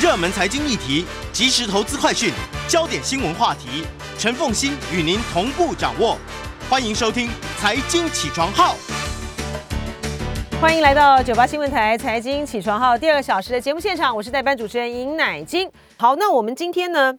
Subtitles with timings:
[0.00, 2.30] 热门财经议题、即时投资快讯、
[2.68, 3.84] 焦点新闻话题，
[4.16, 6.16] 陈凤欣与您同步掌握。
[6.70, 7.26] 欢迎收听
[7.58, 8.76] 《财经起床号》。
[10.60, 15.68] 欢迎来到九八新闻台财经起床号第二个小时的节目现场，我是代班主持人尹乃金。
[15.96, 17.18] 好，那我们今天呢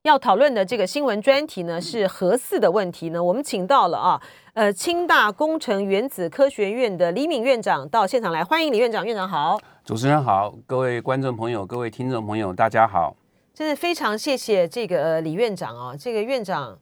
[0.00, 4.22] 要讨论的这个新闻专题呢是核四的问题呢，我们请到了啊，
[4.54, 9.60] 呃，清大工程原子科学院的李敏院长到现场来，欢迎李院长，院长好。
[9.86, 13.14] 主持人好，各位观众朋友，各位听众朋友，大家好。
[13.54, 16.76] 真的非常谢谢这个呃李院长哦，这个院长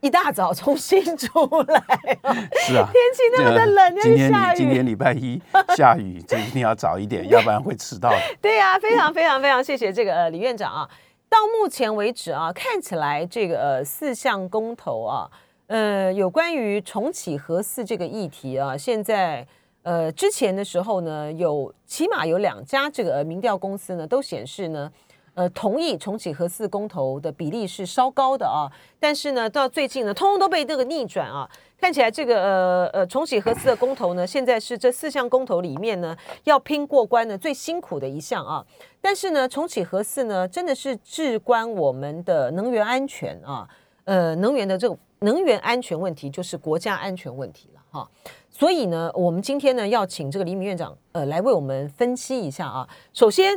[0.00, 1.26] 一大早从新出
[1.66, 1.82] 来，
[2.64, 5.42] 是啊， 天气那么的冷，今天下雨， 今天礼拜一
[5.76, 8.12] 下雨，这一定要早一点，要不然会迟到。
[8.40, 10.88] 对呀，非常非常非常谢谢这个呃李院长啊。
[11.28, 15.28] 到目前为止啊，看起来这个呃四项公投啊，
[15.66, 19.44] 呃有关于重启核四这个议题啊，现在。
[19.84, 24.90] 呃，之前的时候呢，有起码有两家这个民调公司呢，都显示呢，
[25.34, 28.64] 呃，同意重启核四公投的比例是稍高的啊。
[28.98, 31.46] 但是呢，到最近呢，通通都被这个逆转啊。
[31.78, 38.64] 看起来这个呃呃重启核四的公投呢，现在是这四项公投里面呢，要拼过关的最辛苦的一项啊。
[39.02, 43.68] 但是呢，重启核四呢，真的是至关我们的能源安全啊。
[44.04, 48.08] 呃，能源的这个能源安全问题，就是国家安全问题了哈。
[48.56, 52.88] 所以呢，我们今天呢要请这个李敏院长呃来为我们分析一下啊。
[53.12, 53.52] 首先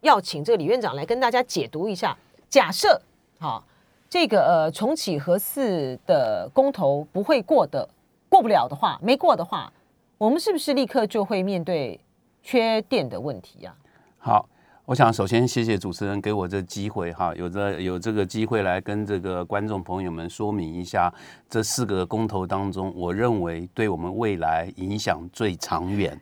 [0.00, 2.18] 要请这个李院长来跟大家解读一下，
[2.50, 3.00] 假设
[3.38, 3.64] 好
[4.10, 7.88] 这个呃重启核四的公投不会过的
[8.28, 9.72] 过不了的话，没过的话，
[10.18, 12.00] 我们是不是立刻就会面对
[12.42, 13.72] 缺电的问题呀？
[14.18, 14.48] 好。
[14.86, 21.10] 我想首先谢谢主持人给我这机会哈，有这有这个机会来跟这个观众朋友们说明一下
[21.48, 26.14] 这四个公投当中，我认为对我们未来影响最长远、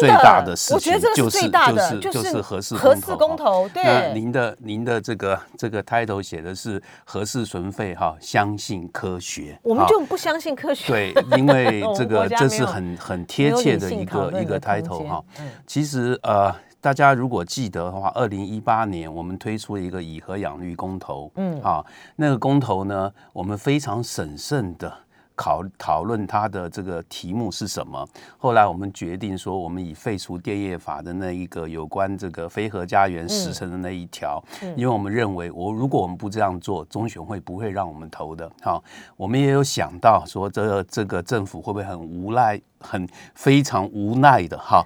[0.00, 3.70] 最大的事情，就是就是就是核四核四公投。
[3.72, 10.88] 那您的您的这个这个 title 写的是核事存废哈，相信科学，我们就不相信科学。
[10.88, 15.24] 对，因为 这个这是很很贴切的一个一个 title 哈。
[15.68, 16.52] 其实呃。
[16.88, 21.84] 大家如果记得的话，二零一八年我们推出了一个以和养绿公投，嗯，啊，
[22.16, 24.90] 那个公投呢，我们非常审慎的
[25.36, 28.08] 考讨论它的这个题目是什么。
[28.38, 34.42] 后来我们决定说，我们以废除电业法的那一个有关这个非核家园时程的那一条，
[34.74, 38.50] 因为我们认为，我如果我们不这样做，中选会不会让我们投的。
[38.62, 38.82] 好，
[39.14, 44.82] 我们也有想到说，这个这个政府会不会很无奈，很非常无奈的哈。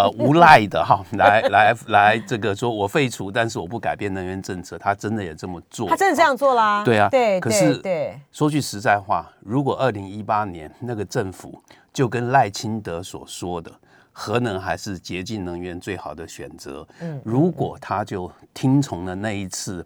[0.00, 6.82] 呃， 无赖的哈，来来来，这个说我废除，但是我不改变能源政策，他真的也这么做，他真的这样做啦。
[6.84, 11.60] 对啊，对，可是对，说句实在话，如果二零一八年那个政府
[11.92, 13.70] 就跟赖清德所说的，
[14.12, 19.84] 核能还是洁净能源最好的选择，嗯，如果他就听从了那一次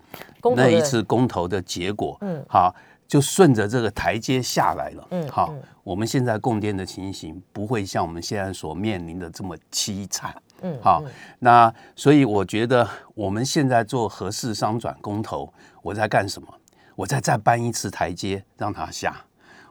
[0.54, 2.74] 那一次公投的结果，嗯，好。
[3.06, 11.02] 就顺着这个台阶下来了，嗯，好，我们现在供电的情形不会像我们现在所面临的这么凄惨，嗯，好，
[11.38, 16.48] 那所以我觉得我们现在做合适商转公投，我在干什么？
[16.96, 19.16] 我再再搬一次台阶让他下，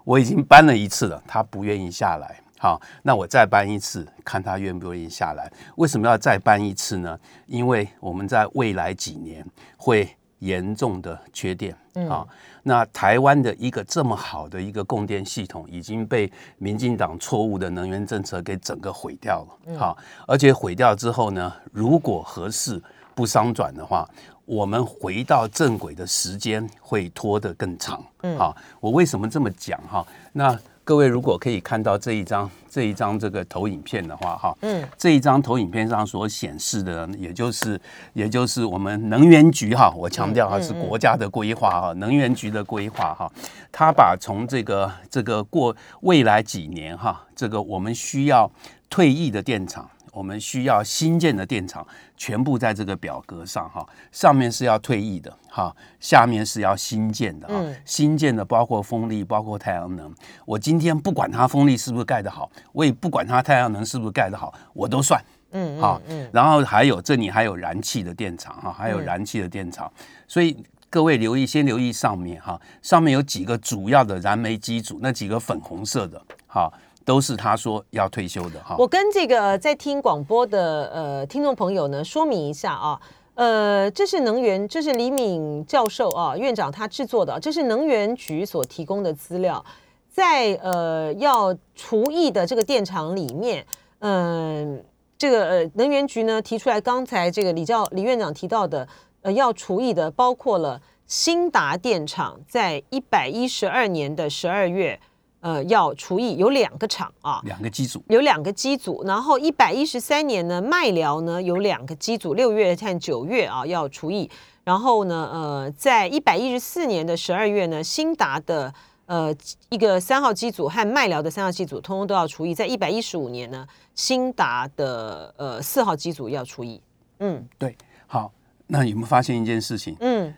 [0.03, 5.51] 我已经搬了一次了，他不愿意下来，好，那我再搬一次，看他愿不愿意下来。
[5.77, 7.19] 为什么要再搬一次呢？
[7.47, 9.45] 因为我们在未来几年
[9.77, 10.09] 会
[10.45, 11.75] 严重的缺电，
[12.09, 12.25] 啊。
[12.63, 22.81] 那台湾的一个这么好的一个供电系统已经被民进党错误的能源政策给整个毁掉了，好，而且毁掉之后呢，如果合适
[23.15, 24.09] 不商转的话，
[24.45, 28.03] 我们回到正轨的时间会拖得更长，
[28.37, 30.05] 好，我为什么这么讲哈？
[30.31, 30.59] 那。
[30.85, 37.79] 各位如果可以看到这一张这一张这个投影片的话，哈，嗯，这一张投影片上所显示的，也就是
[38.13, 43.31] 也就是我们能源局哈，我强调哈是国家的规划哈，能源局的规划哈，
[43.71, 48.51] 他把从这个这个过未来几年哈，这个我们需要
[48.89, 49.89] 退役的电厂。
[50.13, 51.85] 我们需要新建的电厂，
[52.16, 53.86] 全部在这个表格上哈。
[54.12, 57.56] 上面是要退役的哈，下面是要新建的哈。
[57.83, 60.13] 新建的包括风力，包括太阳能。
[60.45, 65.19] 我今天不管它风力是不是盖得好，我也不管它太阳能是不是盖得好，我都算。
[65.51, 66.00] 嗯，好。
[66.07, 66.30] 嗯。
[66.31, 69.92] 然后还有这里还有燃气的电厂哈，还有燃气的电厂。
[70.27, 70.56] 所以
[70.92, 76.71] 各位留意，先留意上面哈，上面有几个主要的燃煤机组，那几个粉红色的，哈。
[77.05, 78.75] 都是他说要退休的哈。
[78.77, 83.00] 我跟这个在听广播的呃听众朋友呢说明一下啊，
[83.35, 89.63] 呃，这是能源，这是李敏教授啊院长他制作的，这是能源局所提供的资料，
[90.09, 93.65] 在呃要除役的这个电厂里面，
[93.99, 94.83] 嗯，
[95.17, 98.88] 这个呃能源局呢提出来，刚才这个李教李院长提到的，
[99.21, 104.99] 呃要除役的包括了新达电厂在一百一十二年的十二月，
[105.44, 114.28] 呃要除役有两个厂啊，两个机组，有两个机组，然后一百一十三年呢麦寮呢有两个机组，六月和九月啊要除役，
[114.63, 118.74] 然后呢呃在一百一十四年的十二月呢新达的。
[119.06, 119.36] 呃，
[119.68, 122.56] 一个三号机组和麦寮的三号机组，通通都要除役。
[122.56, 126.81] 在一百一十五年呢，新达的呃四号机组要除役。
[127.19, 127.78] 嗯，对。
[128.07, 128.31] 好，
[128.68, 129.98] 那有没有发现一件事情？
[130.00, 130.34] 嗯，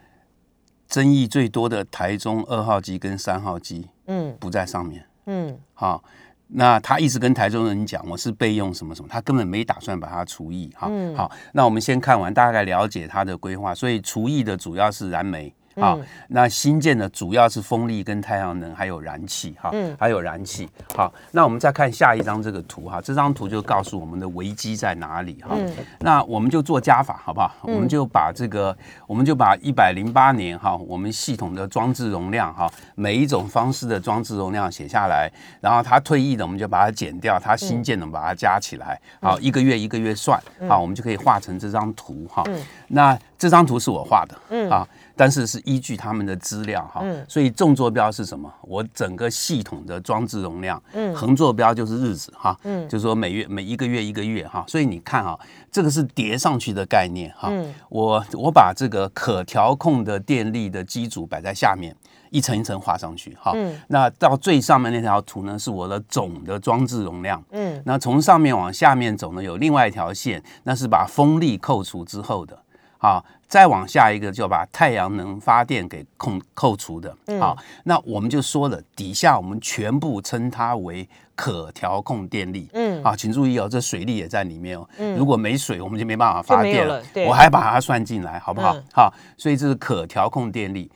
[0.87, 5.05] 争议最多的台中二号机跟三号机，嗯，不在上面。
[5.25, 6.03] 嗯，好，
[6.47, 10.71] 那他一直跟台中人讲，我是备用什么什么，他根本没打算把它除役。
[10.75, 13.73] 哈，好，那我们先看完，大概了解他的规划。
[13.73, 15.53] 所以除役的主要是燃煤。
[15.79, 15.99] 好，
[16.29, 20.69] 那新建的主要是风力跟太阳能，还有燃气哈，还有燃气。
[20.95, 25.55] 好，那我们再看下一张这个图哈，这张图就告诉我们的危机在哪里哈。
[25.99, 27.53] 那我们就做加法好不好？
[27.63, 28.75] 我们就把这个，
[29.05, 42.43] 我们就把一百零八年哈，我们系统的装置容量哈，每一种方式的装置容量写下来，然后它退役的我们就把它减掉，它新建的把它加起来，好，一个月一个月算，好，我们就可以画成这张图哈。
[42.87, 44.87] 那这张图是我画的，嗯啊。
[45.17, 48.53] 但是是依据他们的资料哈，所以纵坐标是什么？
[48.63, 54.65] 我整个系统的装置容量，嗯横坐标就是日子哈，嗯就是说每月每一个月一个月哈。
[54.67, 55.39] 所以你看啊，
[55.71, 57.49] 这个是叠上去的概念哈。
[57.87, 61.95] 我我把这个可调控的电力的机组摆在下面，
[62.29, 63.55] 一层一层画上去哈。
[63.87, 67.41] 那到最上面那条图呢，是我的总的装置容量。
[67.51, 72.59] 嗯，那从上面往下面走呢，有另外一条线，那是把风力扣除之后的。
[73.05, 77.15] 好，再往下一个就把太阳能发电给控扣除的。
[77.39, 82.67] 好，那我们就说了，底下我们全部称它为可调控电力。
[82.73, 84.89] 嗯，好，请注意哦，这水力也在里面哦。
[84.97, 86.99] 嗯，如果没水，我们就没办法发电了。
[87.27, 88.75] 我还把它算进来，好不好？
[88.91, 90.91] 好，所以这是可调控电力。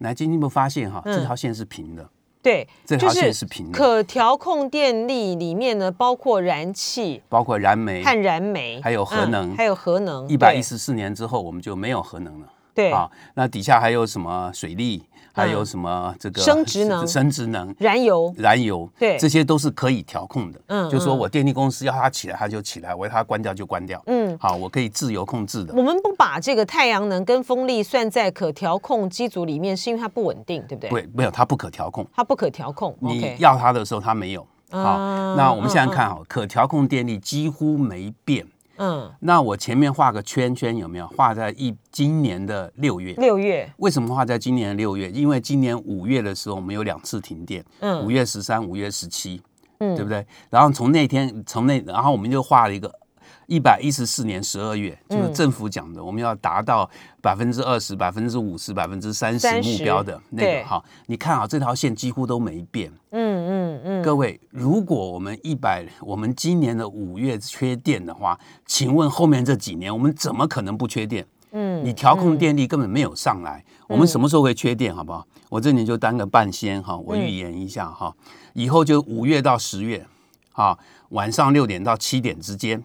[0.00, 1.00] 来，今天有没有发现哈？
[1.06, 2.06] 这条线是平的。
[2.48, 3.76] 对，这条线是平的。
[3.76, 10.26] 可调控电力里面呢，包括燃气，包括燃煤和燃煤，还有核能，还有核能。
[10.30, 12.46] 一百一十四年之后，我们就没有核能了。
[12.78, 15.02] 对啊，那底下还有什么水利？
[15.30, 20.60] 还有什么这个生殖能、生殖能、燃油、燃油，对，这些都是可以调控的。
[20.66, 24.02] 嗯，就说我电力公司要它起来，它就起来；我要它关掉就关掉。
[24.06, 25.72] 嗯，好，我可以自由控制的。
[25.76, 30.90] 我们不把这个太阳能跟风力算在可调控机组里面，是因为它不稳定，对不对？
[30.90, 32.04] 对，没有，它不可调控。
[32.12, 32.96] 它不可调控。
[32.98, 34.44] 你要它的时候，它没有。
[34.70, 34.98] 好，
[35.36, 38.44] 那我们现在看，哈，可调控电力几乎没变。
[38.78, 41.06] 嗯，那我前面画个圈圈有没有？
[41.08, 43.12] 画在一今年的六月。
[43.14, 45.10] 六月为什么画在今年的六月？
[45.10, 49.42] 因为今年五月的时候我们有两次停电，嗯，五月十三、五月十七，
[49.80, 50.26] 嗯，对不对？
[50.50, 52.92] 然后从那天从那，然后我们就画了一个。
[53.48, 56.88] 一百一十四年十二月，就是政府讲的，我们要达到
[57.22, 60.84] 百分之二十、百分之五十、百分之三十目标的那个哈。
[61.06, 62.92] 你看啊，这条线几乎都没变。
[63.10, 64.02] 嗯嗯嗯。
[64.02, 71.26] 各位，如果我们一百，我们今年的五月缺电的话，请问后面这几年我们怎么可能不缺电？
[71.52, 74.94] 嗯，你调控电力根本没有上来，我们什么时候会缺电？
[74.94, 75.26] 好不好？
[75.48, 78.14] 我这里就当个半仙哈，我预言一下哈，
[78.52, 80.06] 以后就五月到十月，
[80.52, 80.78] 啊，
[81.08, 82.84] 晚上六点到七点之间。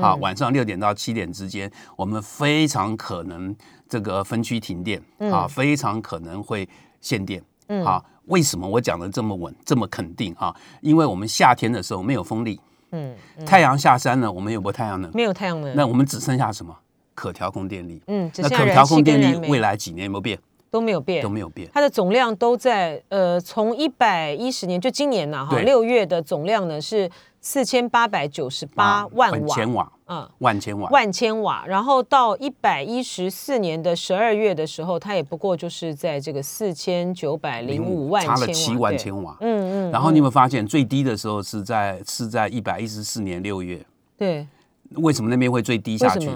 [0.00, 3.54] 好，晚上六点到七点之间，我们非常可能
[3.88, 6.68] 这个分区停电，啊，非常可能会
[7.00, 7.42] 限电。
[7.82, 10.34] 好，为什么我讲的这么稳，这么肯定？
[10.34, 12.60] 啊，因为我们夏天的时候没有风力，
[12.92, 13.14] 嗯，
[13.46, 15.10] 太阳下山了，我们有没有太阳能？
[15.14, 16.76] 没有太阳能，那我们只剩下什么？
[17.14, 18.02] 可调控电力。
[18.08, 20.38] 嗯，那可调控电力未来几年有没有变？
[20.70, 21.70] 都没有变，都没有变。
[21.72, 27.10] 它的总量都在呃，从一百一十年就今年呢，哈，六月的总量呢是。
[27.48, 31.64] 四千八百九十八万瓦，千瓦，嗯，万千瓦，万千瓦。
[31.64, 39.36] 然后到一百一十四年的十二月的时候，它也不过就是在这个四千九百零五万，差了七万千瓦。
[39.42, 39.92] 嗯嗯。
[39.92, 43.80] 然后你有没有发现最低的时候是在是在一百一十四年六月？
[44.18, 44.44] 对。
[44.94, 46.28] 为什么那边会最低下去？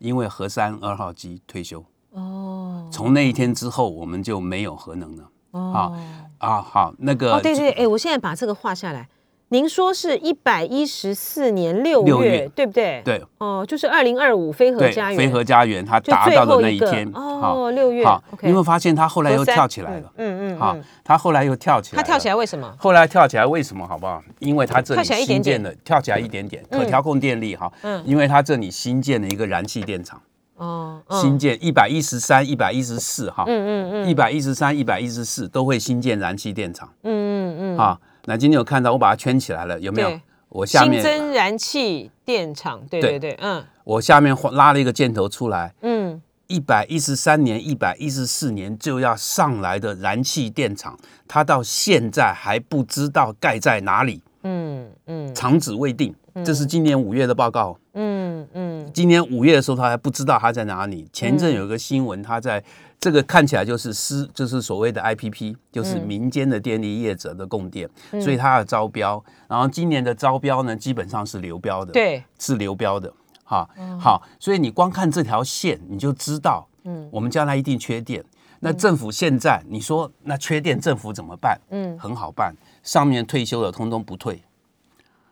[0.00, 1.84] 因为核三二号机退休。
[2.14, 2.84] 哦。
[2.90, 5.30] 从那一天之后，我们就没有核能了。
[5.52, 5.96] 哦。
[6.38, 7.36] 啊，好，那个。
[7.36, 9.08] 哦，对对，哎，我现在把这个画下来。
[9.50, 13.00] 您说是一百一十四年六月，对不对？
[13.02, 18.04] 对，哦，就是二零二五飞鹤家园，飞鹤家园它达到的那一天，哦，六月。
[18.04, 20.12] 好，你有没有发现它后来又跳起来了？
[20.16, 22.02] 嗯嗯，好，它后来又跳起来。
[22.02, 22.70] 它跳起来为什么？
[22.78, 23.88] 后来跳起来为什么？
[23.88, 24.22] 好不好？
[24.38, 27.72] 因为它这里新建的跳起来一点点，可调控电力哈。
[27.82, 30.20] 嗯，因为它这里新建了一个燃气电厂。
[30.56, 33.44] 哦，新建一百一十三、一百一十四哈。
[33.46, 36.86] 嗯嗯嗯，一百一十三、一百一十四都会新建燃气电厂。
[37.04, 37.98] 嗯嗯嗯，好。
[38.28, 40.20] 那今天有看到我把它圈起来了，有没有？
[40.50, 56.14] 我下面新增燃气电厂，对对对对，嗯我下面画拉了一个箭头出来，嗯，一百一十三年、一百一十四年就要上来的燃气电厂，它到现在还不知道盖在哪里，嗯嗯厂址未定。
[56.44, 57.76] 这是今年五月的报告。
[57.94, 61.08] 嗯嗯今年五月的时候，他还不知道它在哪里。
[61.12, 62.62] 前一阵有一个新闻，它在
[63.00, 67.88] 这个看起来就是私，就是所谓的 IPP，就是民间的电力业者的供电，
[68.20, 69.22] 所以它要招标。
[69.48, 73.12] 然后今年的招标呢，基本上是流标的，，对，是流标的。
[73.44, 73.66] 哈，
[73.98, 78.22] 好，所以你光看这条线，你就知道，嗯，我们将来一定缺电。
[78.60, 81.58] 那政府现在你说那缺电，政府怎么办？
[81.70, 84.42] 嗯，很好办，上面退休的通通不退，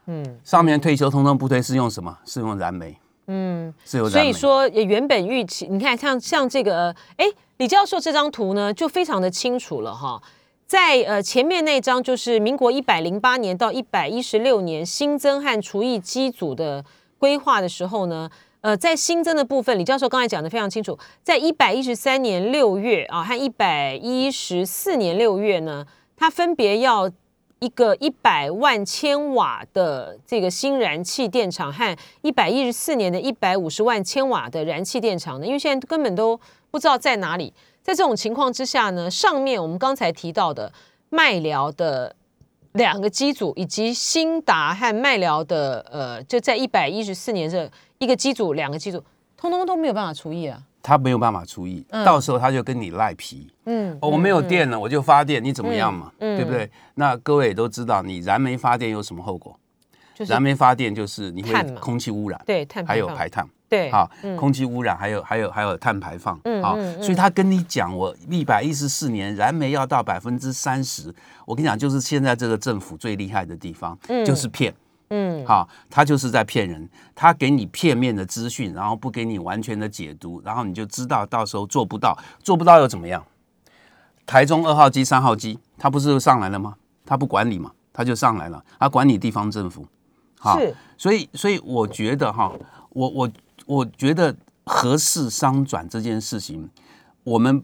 [0.06, 2.16] 嗯上面退休通通不退是用什么？
[2.24, 2.96] 是用燃煤，
[3.26, 3.72] 嗯。
[3.84, 7.26] 所以说，也原本预期，你看像像这个，哎，
[7.58, 10.20] 李教授这张图呢，就非常的清楚了哈。
[10.66, 16.84] 在呃前面那张就是民国一百零八年到一百一十六年新增和除役机组的
[17.18, 18.28] 规划的时候呢，
[18.62, 27.08] 呃，在新增的部分，李教授刚才讲的非常清楚，在一百一十三年六月啊和一百一十四年六月呢，它分别要
[27.60, 36.38] 一个一百万千瓦的这个新燃气电厂和一百一十四年的一百五十万千瓦的燃气电厂呢，因为现在根本都
[36.70, 37.52] 不知道在哪里。
[37.82, 40.72] 在这种情况之下呢，上面我们刚才提到的
[41.08, 42.14] 麦寮的
[42.72, 49.02] 两个机组，以及新达和麦寮的呃，就在一百一十四年这一个机组、两个机组，
[49.36, 50.60] 通通都没有办法除役啊。
[50.86, 53.50] 他没有办法除役，到时候他就跟你赖皮。
[53.64, 56.12] 嗯，哦，我没有电了，我就发电，你怎么样嘛？
[56.20, 56.70] 嗯嗯对不对？
[56.94, 59.58] 那各位也都知道，你燃煤发电有什么后果？
[60.14, 63.44] 就是燃煤发电就是你会空气污染，对碳还有排碳。
[63.68, 71.12] 对，好，空气污染还有还有还有碳排放，嗯好嗯，所以他跟你讲，我一百一十四年燃煤要到百分之三十，
[71.44, 74.72] 我跟你讲，就是现在这个政府最厉害的地方，就是骗，
[75.08, 83.24] 嗯好，他就是在骗人，他给你片面的资讯，然后不给你完全的解读，然后你就知道到时候做不到，做不到又怎么样？
[84.26, 86.74] 台中二号机、三号机，他不是上来了吗？
[87.04, 89.86] 他不管理嘛，他就上来了，他管理地方政府，
[90.40, 92.52] 好，是，所以，所以我觉得哈，
[92.90, 93.30] 我我
[93.66, 94.34] 我觉得
[94.64, 96.68] 合适商转这件事情，
[97.22, 97.62] 我们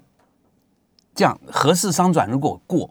[1.12, 2.88] 这样合适商转如果过，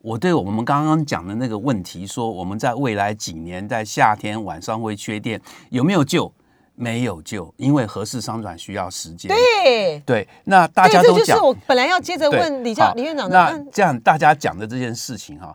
[0.00, 5.40] 我对我们刚刚讲的那个问题，说我们在未来几年在夏天晚上会缺电，
[5.70, 6.32] 有没有救？
[6.80, 9.28] 没有救，因为合适商转需要时间。
[9.28, 13.36] 对，对，那大家都讲，这就是我本来要接着对问李教李院长的。
[13.36, 15.52] 那嗯这样大家讲的这件事情哈，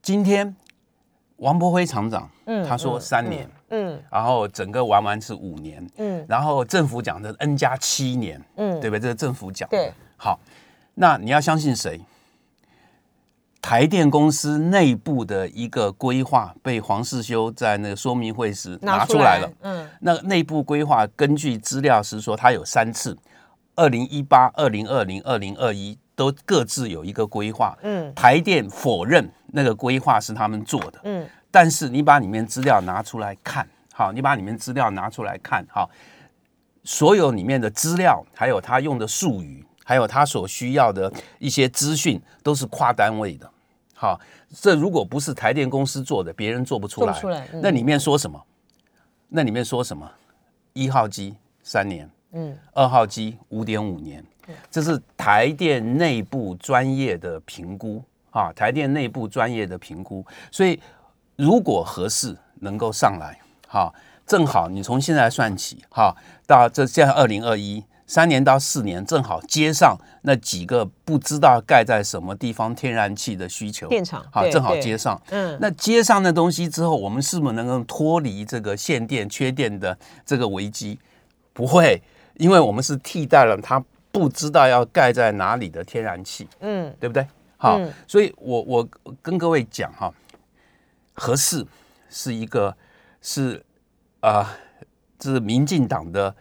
[0.00, 0.54] 今天
[1.38, 3.48] 王博辉厂长嗯他说嗯三年。
[3.70, 9.00] 嗯然后整个玩完是五年，嗯然后政府讲的 N 加七年，嗯，对不对？
[9.00, 9.76] 这是政府讲的。
[9.76, 10.38] 对，好，
[10.94, 12.00] 那你要相信谁？
[13.66, 19.50] 台电公司内部的一个规划被黄世修在那个说明会时拿出来了。
[19.62, 23.18] 嗯那内部规划根据资料是说，它有三次，
[23.74, 27.76] 二零一八、二零二零、二零二一都各自有一个规划。
[27.82, 31.00] 嗯台电否认那个规划是他们做的。
[31.02, 35.90] 嗯但是你把里面资料拿出来看，好，你把里面资料拿出来看，好，
[36.84, 43.50] 所有里面的资料，还有他用的术语，还有他所需要的一些资讯，都是跨单位的。
[43.98, 44.20] 好，
[44.54, 47.12] 这如果不是台电公司做的，别人做不出来。
[47.14, 48.38] 做不出来嗯那里面说什么？
[49.28, 50.08] 那里面说什么？
[50.74, 54.22] 一号机三年，嗯二号机五点五年，
[54.70, 60.24] 这是台电内部专业的评估啊，台电内部专业的评估。
[60.52, 60.78] 所以
[61.34, 63.90] 如果合适能够上来，哈、
[64.26, 66.14] 正好你从现在算起，哈、
[66.46, 75.20] 到这现在二零二一三年到四年，正好接上那几个不知道盖在什么地方天然气的需求，电厂好，正好接上。
[75.30, 80.98] 嗯那接上那东西之后，我们是不是能够脱离这个限电、缺电的这个危机？
[81.52, 82.00] 不会，
[82.34, 83.82] 因为我们是替代了它
[84.12, 87.26] 不知道要盖在哪里的天然气，嗯对不对？
[87.56, 88.88] 好，嗯所以我我
[89.20, 90.12] 跟各位讲哈，
[91.14, 91.66] 合适
[92.08, 92.76] 是一个
[93.20, 93.60] 是
[94.20, 94.56] 啊、
[95.18, 96.34] 这是民进党的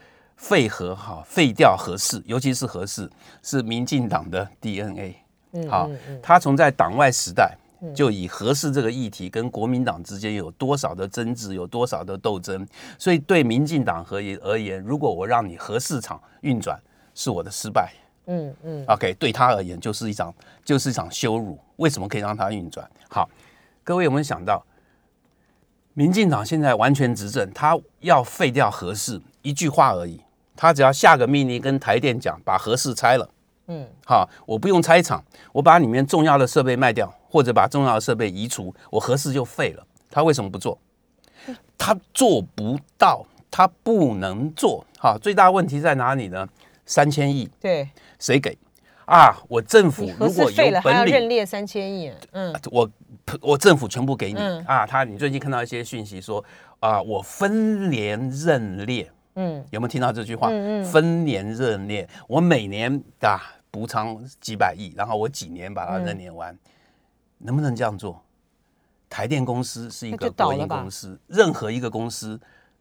[0.48, 3.10] 废核哈，废掉合适，尤其是合适
[3.42, 5.16] 是民进党的 DNA。
[5.54, 5.90] 嗯好
[6.22, 7.58] 他从在党外时代
[7.96, 12.68] 就以合适这个议题跟国民党之间有多少的争执，有多少的斗争，
[13.00, 16.80] 所以对民进党和言而言，如果我让你核市场运转，
[17.16, 17.92] 是我的失败。
[18.28, 20.32] 嗯嗯 OK，对他而言就是一场
[20.64, 21.58] 就是一场羞辱。
[21.78, 22.88] 为什么可以让他运转？
[23.10, 23.28] 好，
[23.84, 24.64] 各位有没有想到，
[25.94, 30.20] 民进党现在完全执政，他要废掉核四，一句话而已，
[30.56, 33.30] 他只要下个命令跟台电讲，把核市拆了。
[33.68, 39.84] 嗯，好，我不用拆厂，我把里面重要的设备卖掉，或者把重要的设备移除，我核市就废了。
[40.12, 40.78] 他为什么不做？
[41.78, 44.86] 他做不到，他不能做。
[44.98, 46.48] 好，最大问题在哪里呢？
[46.86, 48.56] 三千亿，对，谁给？
[49.06, 52.90] 啊，我政府如果有本领，认列三千亿，嗯我
[53.42, 54.86] 我政府全部给你、嗯啊！
[54.86, 56.44] 他，你最近看到一些讯息说
[56.80, 59.64] 啊，我分年认列，嗯。
[59.72, 60.50] 有没有听到这句话？
[60.50, 60.84] 嗯嗯。
[60.84, 63.40] 分年认列，我每年啊
[63.72, 66.58] 补偿几百亿，然后我几年把它认列完，
[67.38, 68.22] 能不能这样做？
[69.08, 70.78] 台电公司是一那个倒了吧。
[70.78, 72.40] 营公司，任何一个公司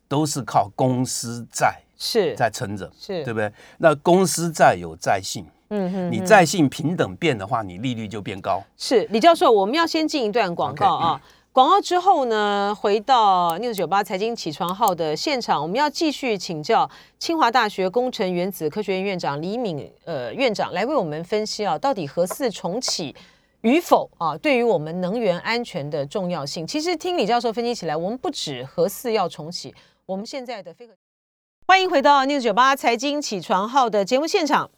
[0.09, 2.35] 都是靠公司债是。
[2.35, 3.23] 在撑着，是。
[3.25, 3.53] 对不对？
[3.79, 8.63] 那公司债有债性，嗯哼你债性平等变的话，你利率就变高。
[8.77, 11.21] 是李教授，我们要先进一段广告啊。
[11.55, 23.15] 广告之后呢，回到 News 九八财经起床号的现场，我们要继续请教清华大学工程原子科学院院长李敏呃院长来为我们分析啊，到底核四重启
[23.61, 26.67] 与否啊，对于我们能源安全的重要性。
[26.67, 29.73] 其实听李教授分析起来，我们不止核四要重启，
[30.07, 30.95] 我们现在的非核。
[31.69, 34.73] 欢迎回到 News 九八财经起床号的节目现场。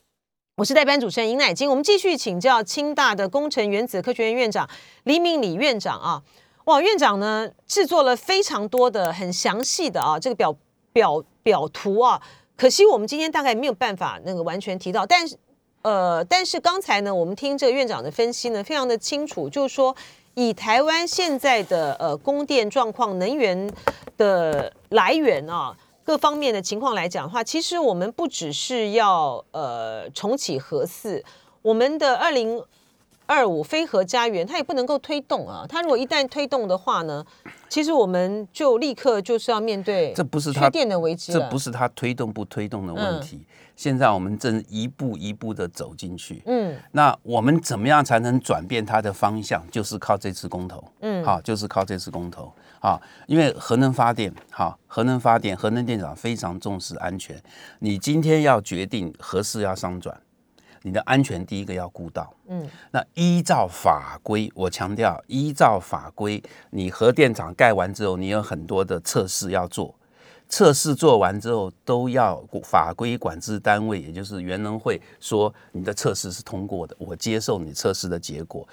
[0.57, 4.69] 我是代班主持人尹乃金，我们继续请教清大的工程原子科学院院长
[5.05, 6.23] 李敏李院长啊。
[6.67, 10.57] 哇，院长呢制作了非常多的很详细的啊这个表
[10.93, 12.21] 表表图啊，
[12.57, 15.37] 可惜我们今天大概没有办法那个完全提到，但是
[15.83, 19.95] 呃，但是刚才呢，我们听这个院长的分析呢，非常的清楚，就是说
[20.35, 23.71] 以台湾现在的呃供电状况、能源
[24.17, 25.77] 的来源啊。
[26.03, 31.25] 各方面的情况来讲的话，其实我们不只是要呃重启核四，
[31.63, 32.63] 我们的二零
[33.27, 35.67] 二五非核家园它也不能够推动啊。
[35.69, 37.25] 它如果一旦推动的话呢，
[37.69, 41.33] 其实我们就立刻就是要面对这不是他缺电的危机。
[41.33, 46.43] 这不是它推动不推动的问题，现在我们正一步一步的走进去。
[46.47, 49.63] 嗯那我们怎么样才能转变它的方向？
[49.71, 57.37] 就是靠这次公投，嗯好，就是靠这次公投，好，因为核能发电，好，核能发电，核能电厂非常重视安全。
[57.81, 60.17] 你今天要决定何时要商转，
[60.87, 62.33] 你的安全第一个要顾到。
[62.47, 69.93] 嗯那依照法规，我强调，依照法规，你核电厂盖完之后，你有很多的测试要做。
[70.49, 78.65] 测试做完之后，都要法规管制单位，也就是原能会说你的测试是通过的，我接受你测试的结果，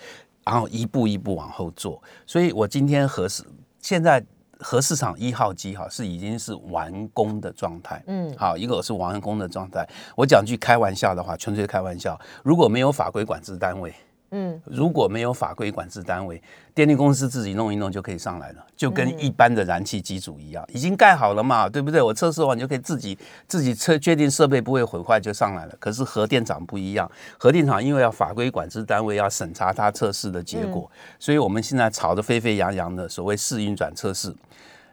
[0.45, 1.99] 然后一步一步往后做。
[2.27, 3.43] 所以我今天核实
[3.79, 4.23] 现在
[4.63, 9.87] 核市场一号机哈是已经是完工的状态，嗯好，一个是完工的状态。
[10.15, 13.93] 我讲句开玩笑的话，纯粹开玩笑，如果没有法规管制单位，
[14.35, 16.41] 嗯如果没有法规管制单位，
[16.73, 22.01] 电力公司自己弄一弄就可以上来了，就跟一般的燃气机组一样，已经盖好了嘛，对不对？
[22.01, 23.15] 我测试完就可以自己
[23.47, 25.75] 自己测确定设备不会毁坏就上来了。
[25.79, 34.35] 可是核电厂不一样，核电厂因为要法规管制单位要审查它测试的结果，所以我们现在吵得沸沸扬扬的所谓试运转测试。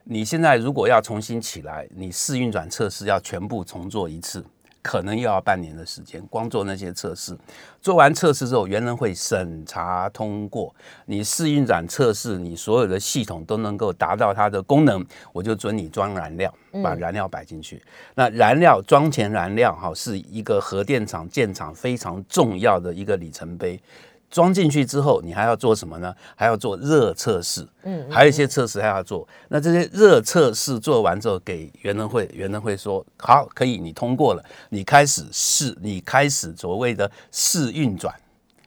[0.04, 4.44] 你现在如果要重新起来，你试运转测试要全部重做一次，
[4.82, 7.36] 可能又要半年的时间，光做那些测试。
[7.80, 10.74] 做完测试之后，原人会审查通过，
[11.06, 17.82] 你试运转测试，你所有的系统都能够达到它的功能，我就准你装燃料，把燃料摆进去。
[18.14, 23.80] 那燃料装前燃料哈，是一个核电厂建厂非常重要的一个里程碑。
[24.30, 26.14] 装进去之后，你还要做什么呢？
[26.36, 29.26] 还要做热测试，嗯还有一些测试还要做。
[29.48, 38.14] 那这些热测试做完之后，给袁能会，袁能会说好，可以，你通过了，你开始试，你开始所谓的试运转。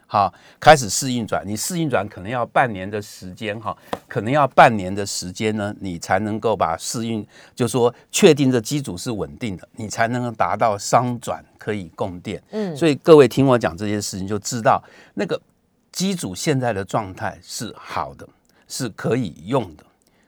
[0.06, 3.76] 好，开始试运转，你试运转可能要半年的时间哈，
[4.08, 12.39] 可能要半年的时间呢，你才能够把试运，就说确定这机组是稳定的，你才能够达到商转可以供电。
[12.52, 14.80] 嗯所以各位听我讲这些事情，就知道
[15.15, 15.41] 那个
[15.94, 18.28] 机组现在的状态是好的，
[18.68, 19.84] 是可以用的。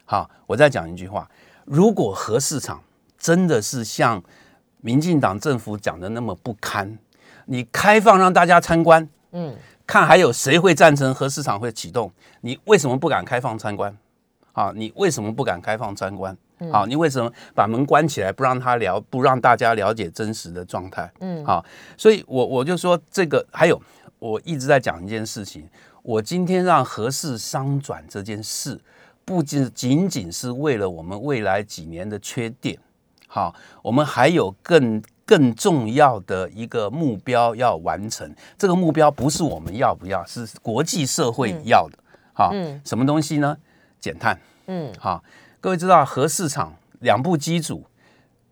[0.06, 1.30] 好，我再讲一句话：
[1.65, 2.82] 如果核市场
[3.17, 4.23] 真的是像
[4.80, 6.97] 民进党政府讲的那么不堪，
[7.45, 9.54] 你开放让大家参观，嗯
[9.88, 12.12] 看还有谁会赞成核市场会启动？
[12.41, 13.95] 你为什么不敢开放参观？
[14.54, 16.38] 啊，你为什么不敢开放参观？
[16.71, 21.12] 好，你为什么把门关起来，不让他了，不让大家了解真实的状态？
[21.19, 21.65] 嗯好，
[21.97, 23.80] 所以我我就说这个，还有
[24.25, 25.69] 我一直在讲一件事情，
[26.01, 28.79] 我今天让核市商转这件事，
[29.23, 32.77] 不仅仅仅是为了我们未来几年的缺电，
[33.27, 38.33] 好，我们还有更更重要的一个目标要完成。
[38.57, 41.97] 这个目标不是我们要不要，是国际社会要的。
[42.33, 43.55] 好，嗯什么东西呢？
[43.99, 44.39] 减碳。
[44.65, 45.23] 嗯好，
[45.61, 47.85] 各位知道核市场两部机组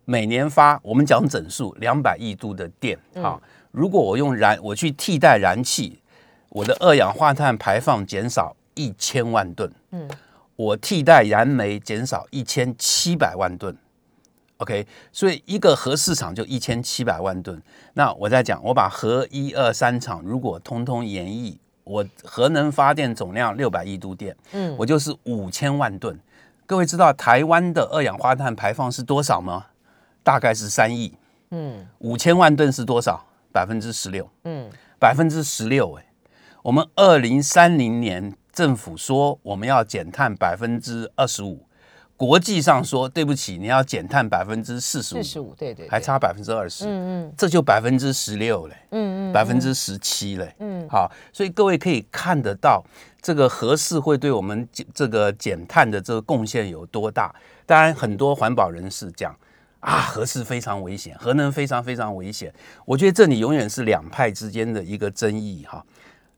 [0.04, 2.96] 每年发，我们讲整数两百亿度的电。
[3.16, 3.42] 好，
[3.74, 5.98] 如果我用燃，我去替代燃气，
[6.48, 9.68] 我的二氧化碳排放减少一千万吨。
[9.90, 10.08] 嗯，
[10.54, 13.76] 我替代燃煤减少一千七百万吨。
[14.58, 17.60] OK，所以一个核市场就一千七百万吨。
[17.94, 26.16] 那我在讲，我把核一二三厂如果通通延役，我核能发电总量六百亿度电，嗯，我就是五千万吨。
[26.64, 29.66] 各位知道台湾的二氧化碳排放是多少吗？
[30.22, 31.12] 大概是三亿。
[31.50, 33.26] 嗯，五千万吨是多少？
[33.54, 34.28] 百分之十六。
[34.42, 35.92] 嗯，百分之十六。
[35.94, 36.04] 哎，
[36.64, 41.64] 我们二零三零年政府说我们要减碳百分之二十五。
[42.16, 52.82] 国际上说对不起，你要减碳百分之四十五，四十五，对对，还差百分之二十，嗯嗯，这就百分之十六嘞，嗯嗯，百分之十七嘞，嗯，好，所以各位可以看得到
[53.20, 57.34] 这个核四会对我们这个减碳的这个贡献有多大。
[57.66, 59.36] 当然，很多环保人士讲
[59.84, 62.52] 啊，核是非常危险，核能非常非常危险。
[62.86, 65.84] 我觉得这里永远是两派之间的一个争议哈。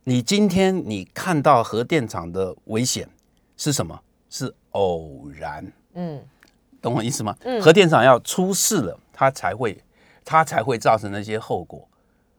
[0.02, 3.08] 你今天你看到核电厂的危险
[3.56, 3.98] 是什么？
[4.28, 6.20] 是偶然，嗯，
[6.82, 7.36] 懂我意思吗？
[7.42, 9.80] 嗯，核电厂要出事了，它才会，
[10.24, 11.88] 它才会造成那些后果。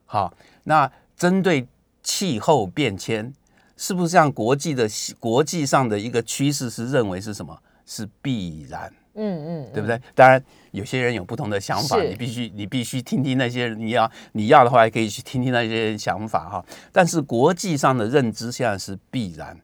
[0.05, 0.33] 好，
[0.65, 1.65] 那针对
[2.03, 3.33] 气候变迁，
[3.77, 4.87] 是不是像国际的
[5.19, 7.57] 国际上的一个趋势是认为是什么？
[7.85, 9.99] 是必然，嗯嗯，对不对？
[10.15, 16.65] 当然，有些人有不同的想法，你必须你必须听听那些人，你要你要的话，可以去听听那些人想法哈。
[16.91, 19.57] 但是国际上的认知现在是必然。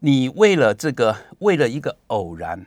[0.00, 2.64] 你为了这个，为了一个偶然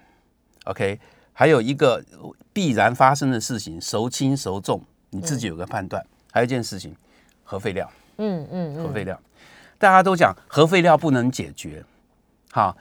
[0.65, 0.99] ，OK，
[1.31, 2.03] 还有一个
[2.51, 6.05] 必然发生的事情，孰轻孰重，你自己有个判断。
[6.33, 6.95] 还有一件事情，
[7.43, 9.19] 核废料，嗯嗯，核废料，
[9.77, 11.83] 大家都讲核废料不能解决，
[12.51, 12.77] 好，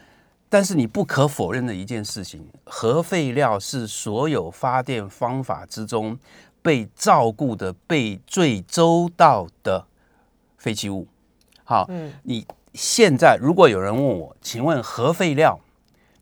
[0.51, 6.19] 但是你不可否认的一件事情，核废料是所有发电方法之中
[6.61, 9.87] 被照顾的、被最周到的
[10.59, 11.07] 废弃物。
[11.65, 12.47] 好，嗯，你。
[12.73, 15.59] 现在，如果有人问我，请问核废料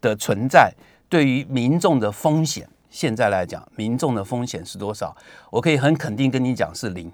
[0.00, 0.72] 的存在
[1.06, 5.14] 对于民众的风险，现在来讲，民众的风险是多少？
[5.50, 7.12] 我可以很肯定跟你讲是零。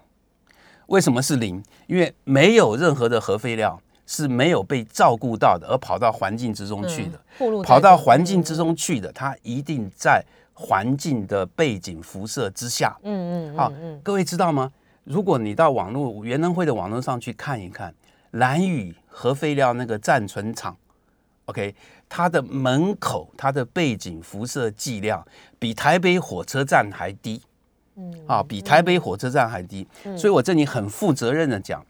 [0.86, 1.60] 为什么是零？
[1.88, 7.62] 因为没有任何的核废料是没有被照顾到的，而跑到环境之中去的。
[7.62, 12.96] 跑到环境之中去的，它一定在环境的背景辐射之下。
[13.02, 13.56] 嗯嗯。
[13.56, 14.70] 好，各位知道吗？
[15.04, 17.94] 如果你到网络原能会的网络上去看一看。
[18.34, 20.76] 蓝宇核废料那个暂存厂
[21.44, 21.72] ，OK，
[22.08, 25.24] 它的门口它的背景辐射剂量
[25.56, 27.40] 比台北火车站还低，
[27.94, 29.86] 嗯，啊，比台北火车站还低，
[30.18, 31.86] 所以我这里很负责任的讲，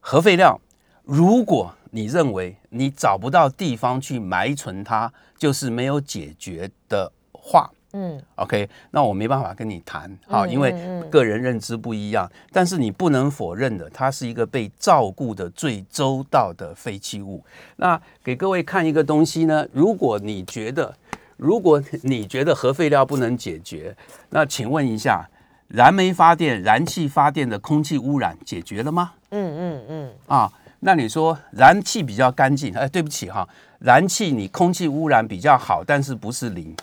[0.00, 0.60] 核废料，
[1.06, 7.70] 如果你认为你找不到地方去埋存它，就是没有解决的话。
[7.92, 10.74] 嗯，OK，那我没办法跟你谈，好，因为
[11.08, 12.30] 个人认知不一样。
[12.50, 17.42] 但是你不能否认的，它是一个被照顾的最周到的废弃物。
[17.76, 19.66] 那给各位看一个东西呢？
[19.72, 20.94] 如果你觉得，
[21.36, 23.96] 如果你觉得核废料不能解决，
[24.30, 25.30] 那请问一下，
[25.68, 29.12] 燃煤发电、燃气发电的空气污染解决了吗？
[29.30, 30.12] 嗯嗯嗯。
[30.26, 32.74] 啊，那你说燃气比较干净？
[32.76, 33.48] 哎，对不起哈，
[33.80, 36.74] 燃气你空气污染比较好，但是不是零。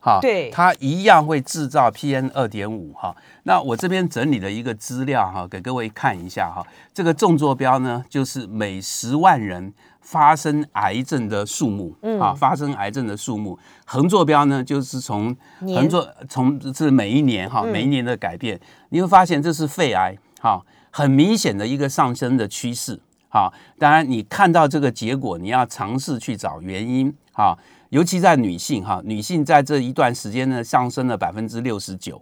[0.00, 3.14] 哈，对，它一样会制造 PM 二点五哈。
[3.42, 6.64] 那我这边整理了一个资料哈，给各位看一下哈。
[6.94, 13.58] 这个纵坐标呢，就是每十万人发生癌症的数目啊，发生癌症的数目。
[13.84, 18.58] 横坐标呢，就是从横坐从是每一年哈，每一年的改变，
[18.90, 23.00] 你会发现这是肺癌哈，很明显的一个上升的趋势。
[23.28, 27.56] 好，当然你看到这个结果，你要尝试去找原因哈。
[27.90, 32.20] 尤其在女性哈，女性在这一段时间呢上升了百分之六十九。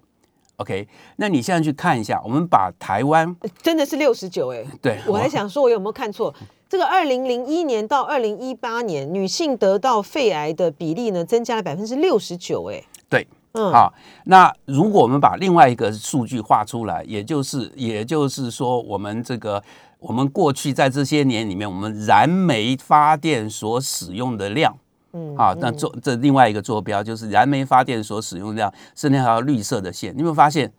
[0.57, 6.33] OK，那你现在去看一下，我们把台湾真的是六十九哎，对我还想说，我有没有看错？
[6.69, 13.93] 这个二零零一年到二零一八年，女性得到肺癌的比例呢增加了百分之六十九哎，对，嗯，好，
[14.25, 19.63] 那如果我们把另外一个数据画出来，也就是也就是说，我们这个
[20.07, 24.73] 我们过去在这些年里面，我们燃煤发电所使用的量。
[25.13, 30.15] 嗯，啊，那坐这另外一个坐标就是燃煤发电所使用量是那条绿色的线。
[30.15, 30.73] 你有没有发现，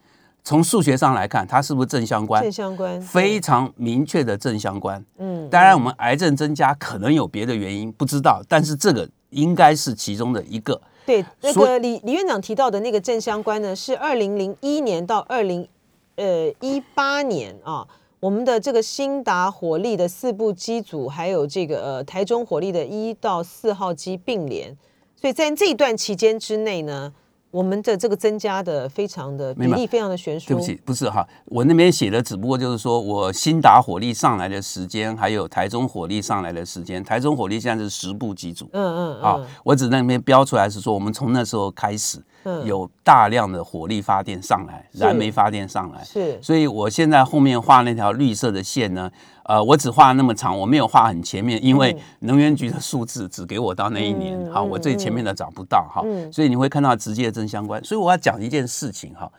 [0.46, 2.42] 从数学上来看，它是不是正相关？
[2.42, 5.04] 正相关，非常明确的正相关。
[5.18, 10.80] 嗯，当然，我们癌症增加可能有别的原因，不知道，但是这个应该是其中的一个。
[11.06, 15.68] 对，那个李李院长提到的那个正相关呢，是二零零一年到二零
[16.16, 17.86] 呃一八年啊。
[18.20, 24.76] 我们的这个新达火力的四部机组，还有这个呃台中火力的一到四号机并联，
[25.16, 27.14] 所以在这一段期间之内呢，
[27.58, 30.50] 我们的这个增加的非常的比例非常的悬殊。
[30.50, 37.04] 对不起，不是哈，我那边写的只不过就是说我新达火力上来的时间，还有台中火力上来的时间。
[37.04, 42.22] 台中火力现在是十部机组，嗯嗯，啊，我只那边标出来是说我们从那时候开始
[42.64, 49.10] 有大量的火力发电上来，燃煤发电上来，是，所以我现在后面画那条绿色的线呢。
[49.48, 57.82] 呃，我只画那么长，我没有画很前面，因为能源局的数字只给我到那一年，好，我最前面的找不到哈，所以你会看到直接正相关。
[57.82, 59.32] 所以我要讲一件事情哈，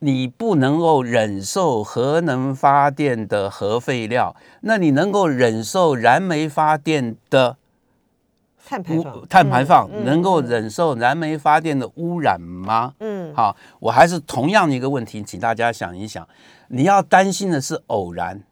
[0.00, 7.56] 你不能够忍受核能发电的核废料，那你能够忍受燃煤发电的
[8.66, 9.26] 碳排放？
[9.26, 12.92] 碳排放能够忍受燃煤发电的污染吗？
[13.00, 16.28] 嗯，好，我还是同样的一个问题，请大家想一想，
[16.68, 18.42] 你要担心的是偶然。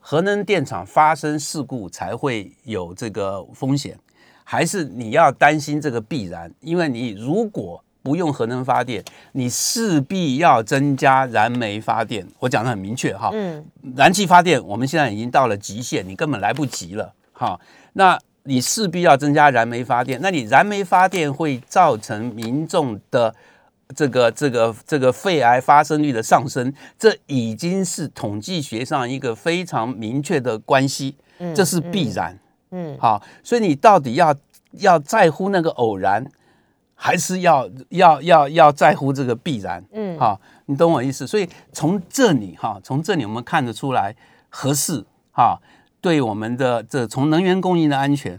[0.00, 3.98] 核能电厂发生事故才会有这个风险，
[4.44, 6.50] 还是你要担心这个必然？
[6.60, 12.26] 因为你如果不用核能发电，你势必要增加燃煤发电。
[12.38, 13.64] 我讲的很明确哈，嗯，
[13.96, 17.60] 燃气发电我们现在已经到了极限，你根本来不及了哈。
[17.92, 23.34] 那你势必要增加燃煤发电，那你燃煤发电会造成民众的。
[23.96, 31.16] 这个这个这个肺癌发生率的上升，这已经是统计学上一个非常明确的关系，
[31.54, 32.38] 这是必然。
[32.70, 34.34] 嗯，好，所以你到底要
[34.72, 36.30] 要在乎那个偶然，
[36.94, 39.82] 还是要要要要在乎这个必然？
[39.92, 41.26] 嗯，好，你懂我意思。
[41.26, 44.14] 所以从这里哈，从这里我们看得出来，
[44.50, 45.58] 合适哈，
[46.02, 48.38] 对我们的这从能源供应的安全，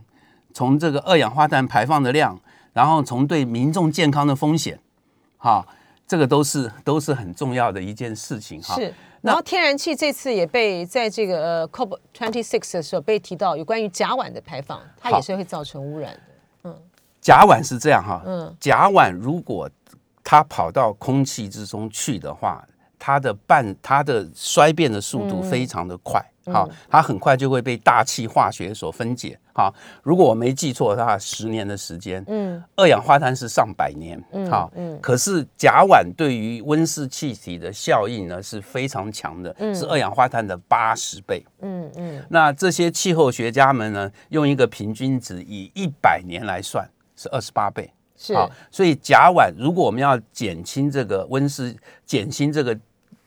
[0.54, 2.40] 从这个二氧化碳排放的量，
[2.74, 4.80] 然后从对民众健康的风险。
[5.40, 5.66] 哈，
[6.06, 8.76] 这个都是都是很重要的一件事情哈。
[8.76, 16.20] 是，然后天然气这次也被在这个呃 COP twenty six 的时候被提到有关于甲烷的排放，它也是会造成污染的。
[16.66, 16.78] 嗯，
[17.20, 19.68] 甲烷是这样哈，嗯，甲烷如果
[20.24, 22.64] 它跑到空气之中去的话，
[23.00, 26.24] 它的半它的衰变的速度非常的快。
[26.52, 29.40] 好，它很快就会被大气化学所分解。
[29.60, 32.24] 好，如果我没记错，它十年的时间。
[32.30, 34.18] 嗯，二氧化碳是上百年。
[34.32, 41.46] 嗯，好，嗯，可是甲烷对于温室气体的效应呢是非常强的，是二氧化碳的八十倍。
[41.60, 47.92] 嗯嗯，那这些气候学家们呢，用一个平均值以一百年来算，是二十八倍。
[48.16, 48.34] 是，
[48.72, 52.80] 所以甲烷如果我们要减轻这个温室，减轻这个。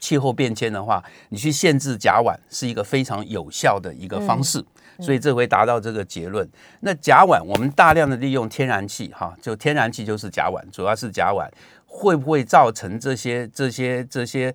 [0.02, 4.60] 气候变迁的话，你去限制甲烷是一个非常有效的一个方式，
[4.98, 6.46] 所以这回达到这个结论。
[6.80, 11.48] 那甲烷，我们大量的利用天然气，哈，就天然气就是甲烷，主要是甲烷，
[11.86, 14.52] 会不会造成这些这些这些？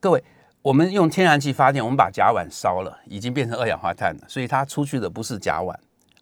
[0.00, 0.24] 各位，
[0.62, 5.74] 我们用天然气发电，我们把甲烷烧了，已经变成二氧化碳了，所以它出去的不是甲烷。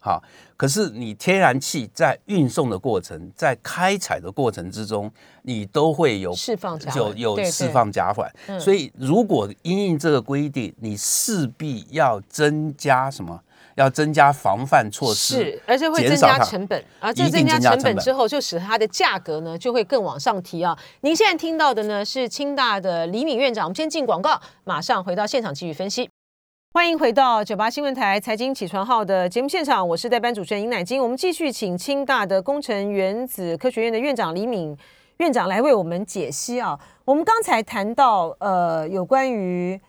[0.05, 0.21] 好，
[0.55, 13.41] 可是你天然气在运送的过程，在开采的过程之中，你都会有释放甲有有释放甲烷，所以如果因应这个规定，你势必要增加什么？
[13.73, 20.77] 要增加防范措施，是，而且会增加成本，而这增加成本之后，就使它的价格呢就会更往上提啊。
[21.01, 26.07] 您现在听到的呢是清大的李敏院长，我们先进广告，马上回到现场继续分析。
[26.75, 31.01] 欢迎回到九八新闻台财经起床号的节目现场，我是代班主持人尹乃金。
[31.01, 34.77] 我们继续请清大的工程原子科学院的院长李敏
[35.19, 36.77] 院长来为我们解析啊。
[37.05, 39.79] 我们刚才谈到呃有关于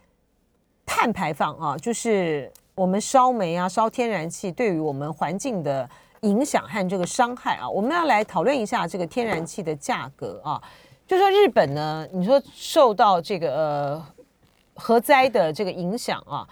[0.86, 10.62] 碳排放啊，就是我们烧煤啊、烧天然气对于我们环境的影响和这个伤害啊，我们要来讨论一下这个天然气的价格啊。
[11.04, 14.06] 就说日本呢，你说受到这个呃
[14.76, 16.46] 核灾的这个影响啊。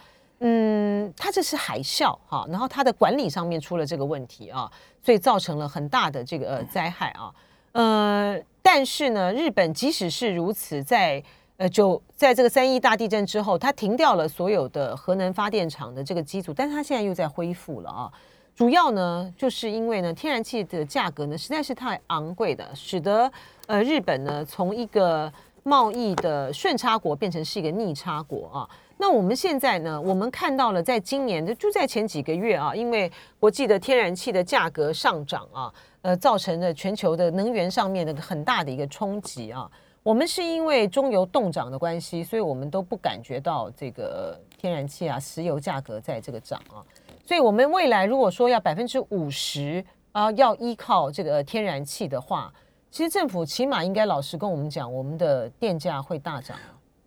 [0.46, 4.70] 嗯，它这是海啸哈，然后它的管理上面出了这个问题啊，
[5.02, 7.33] 所以造成了很大的这个呃灾害啊。
[7.72, 11.22] 呃，但是呢，日本即使是如此，在
[11.57, 18.12] 呃就在这个三一大地震之后，它停掉了所有的核能发电厂的这个机组，但是它现在又在恢复了啊。
[18.54, 23.33] 主要呢，就是因为呢，天然气的价格呢实在是太昂贵的，使得
[23.66, 28.68] 呃日本呢从一个贸易的顺差国变成是一个逆差国啊。
[28.96, 30.00] 那我们现在呢？
[30.00, 39.70] 我们看到了，在今年的就在前几个月啊，因为国际的天然气的价格上涨啊，呃，造成了全球的能源上面的很大的一个冲击啊。
[40.02, 46.78] 我们是因为中油冻涨的关系，所以我们都不感觉到这个天然气啊、石油价格在这个涨啊。
[47.26, 52.52] 所以，我们未来如果说要百分之五十啊，要依靠这个天然气的话，
[52.90, 56.57] 其实政府起码应该老实跟我们讲，我们的电价会大涨。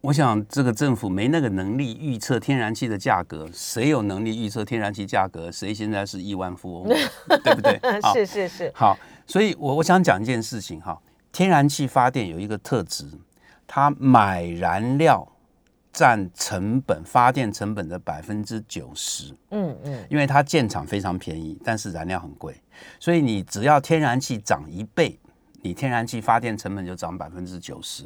[0.07, 6.87] 我想这个政府没那个能力预测天然气的价格，谁有能力预测天然气价格，谁现在是亿万富翁，
[7.43, 7.77] 对不对？
[8.13, 8.71] 是是是。
[8.73, 10.97] 好，所以我我想讲一件事情哈，
[11.33, 13.05] 天然气发电有一个特质，
[13.67, 15.29] 它买燃料
[15.91, 19.35] 占成本发电成本的百分之九十。
[19.51, 22.55] 嗯嗯，因为它建厂非常便宜，但是燃料很贵，
[22.97, 25.19] 所以你只要天然气涨一倍，
[25.61, 28.05] 你天然气发电成本就涨百分之九十。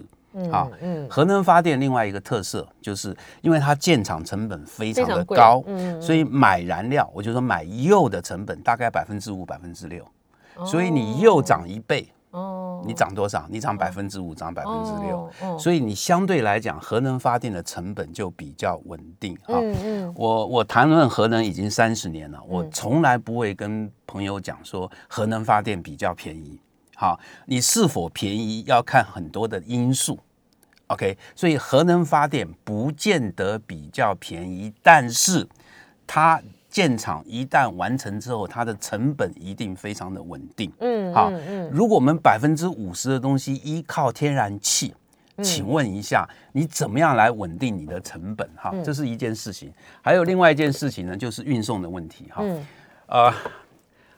[0.52, 1.08] 啊，嗯。
[1.10, 6.02] 核能发电另外一个特色就是，因为它建厂成本非常的高，嗯。
[6.02, 10.06] 所以买燃料，我就说买铀的成本大概百分之五、百分之六，
[10.66, 13.46] 所以你哦铀涨一倍，哦，你涨多少？
[13.50, 19.60] 你涨百分之五，涨百分之六所以你相对来讲，核能发电的成本就比较稳定啊。
[19.60, 20.14] 嗯嗯。
[20.16, 26.60] 我我谈论核能已经三十年了，我从来不会跟朋友讲说核能发电比较便宜。
[27.02, 30.20] 好，你是否便宜要看很多的因素。
[30.86, 35.48] OK，所以核能发电不见得比较便宜，但是
[36.06, 40.72] 它建厂一旦完成之后，它的成本一定非常的稳定。
[40.80, 44.94] 嗯，好嗯嗯，如果我们百分之五十的东西依靠天然气，
[45.38, 48.48] 嗯请问一下，你怎么样来稳定你的成本？
[48.56, 49.74] 哈，嗯这是一件事情。
[50.04, 52.28] 还有另外一件事情呢，就是运送的问题。
[52.30, 52.68] 哈，嗯
[53.08, 53.34] 呃，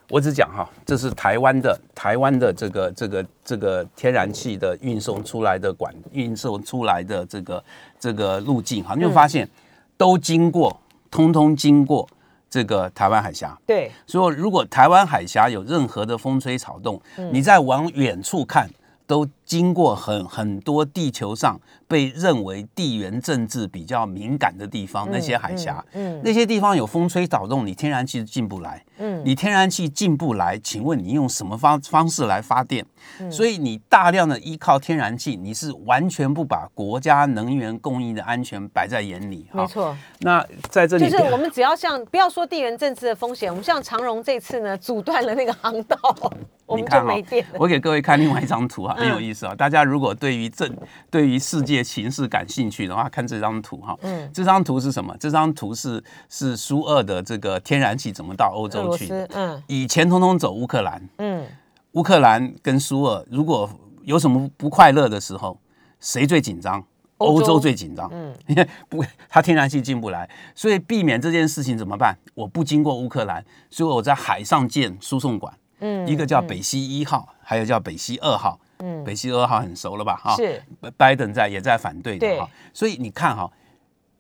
[0.10, 7.64] 我只讲哈，这是台湾的台湾的这个这个这个天然气的运送出来的管运送出来的这个
[8.00, 9.50] 这个路径哈，你会发现
[9.98, 12.08] 都经过，通通经过
[12.50, 13.58] 这个台湾海峡。
[13.66, 18.70] 对，所以，如果台湾海峡有任何的风吹草动，你再往远处看，
[19.08, 32.84] 都经过很很多地球上被认为地缘政治比较敏感的地方，那些海峡，嗯那些地方有风吹草动，你天然气进不来，嗯你天然气进不来，请问你用什么方方式来发电？
[33.20, 39.46] 嗯所以你大量的依靠天然气，你是完全不把国家能源供应的安全摆在眼里。
[39.52, 45.98] 没错，那在这里就是我们只要像不要说地缘政治的风险，我们像长荣这次呢阻断了那个航道，
[46.66, 47.60] 我们就没电了。
[47.60, 49.56] 我给各位看另外一张图啊，嗯很有意思啊。
[49.56, 50.70] 大家如果对于政、
[51.10, 53.98] 对于世界形势感兴趣的话，看这张图哈。
[54.02, 55.16] 嗯这张图是什么？
[55.20, 59.08] 这张图是是苏俄的这个天然气怎么到欧洲去，？
[59.34, 61.46] 嗯以前通通走乌克兰，嗯，
[61.94, 63.70] 乌克兰跟苏俄如果
[64.04, 65.60] 有什么不快乐的时候，
[66.00, 66.84] 谁最紧张？
[67.18, 72.18] 欧洲欧洲最紧张，嗯 因为不，它天然气进不来，所以避免这件事情怎么办？
[72.34, 78.60] 我不经过乌克兰，所以我在海上建输送管，嗯一个叫北溪一号，还有叫北溪二号。
[78.84, 79.04] 嗯。
[79.04, 80.16] 北溪二号很熟了吧？
[80.16, 80.62] 哈，是。
[80.98, 82.40] 拜登在也在反对的对。
[82.40, 83.50] 哈，所以你看哈，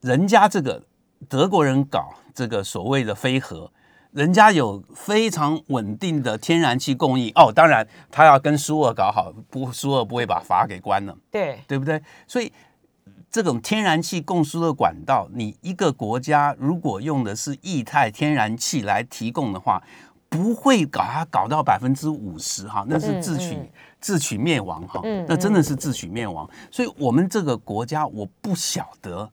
[0.01, 0.81] 人家这个
[1.27, 3.71] 德国人搞这个所谓的飞核，
[4.11, 12.01] 人家有非常稳定的天然气供应哦，当然他要跟苏俄搞好，不苏俄不会把阀给关了，对，对不对？
[12.27, 12.51] 所以
[13.31, 19.81] 这种天然气供输的管道，你一个国家如果用的是液态天然气来提供的话，
[20.29, 23.69] 不会搞它搞到百分之五十哈，那是自取、嗯
[24.03, 26.47] 自取灭亡哈，嗯那真的是自取灭亡。
[26.69, 29.31] 所以我们这个国家，我不晓得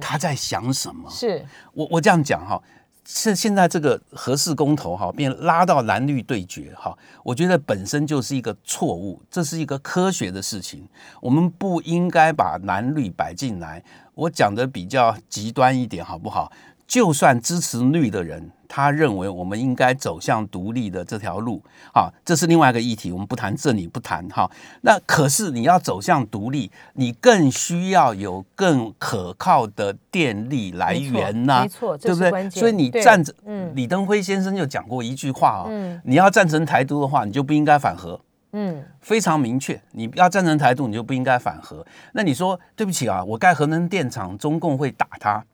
[0.00, 1.10] 他在想什么。
[1.10, 2.62] 是我我这样讲哈，
[3.04, 10.88] 现现在这个核四公投哈，变拉到蓝绿对决哈，我觉得本身就是一个错误，这是一个科学的事情，
[11.20, 13.82] 我们不应该把蓝绿摆进来。
[14.14, 16.52] 我讲的比较极端一点好不好？
[16.86, 24.50] 就算支持绿的人，他认为我们应该走向独立的这条路，啊，这是另外一个议题，我们不谈这里不谈哈。
[24.80, 32.48] 那可是你要走向独立，你更需要有更可靠的电力来源呐、没错没错对不对？
[32.48, 38.18] 所以你对站着，嗯李登辉先生就讲过一句话啊、嗯你要赞成台独的话，你就不应该反核。
[38.54, 41.84] 嗯非常明确，你要赞成台独，你就不应该反核。
[42.12, 45.44] 那你说对不起啊，我盖核能电厂，中共会打他？